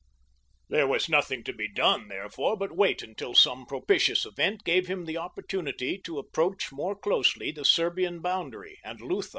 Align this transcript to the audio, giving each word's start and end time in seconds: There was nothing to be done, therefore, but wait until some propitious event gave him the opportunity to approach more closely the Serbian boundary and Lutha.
There 0.67 0.87
was 0.87 1.09
nothing 1.09 1.43
to 1.43 1.53
be 1.53 1.71
done, 1.71 2.07
therefore, 2.07 2.57
but 2.57 2.75
wait 2.75 3.03
until 3.03 3.35
some 3.35 3.67
propitious 3.67 4.25
event 4.25 4.63
gave 4.63 4.87
him 4.87 5.05
the 5.05 5.17
opportunity 5.17 5.99
to 6.05 6.17
approach 6.17 6.71
more 6.71 6.95
closely 6.95 7.51
the 7.51 7.63
Serbian 7.65 8.19
boundary 8.19 8.79
and 8.83 8.99
Lutha. 8.99 9.29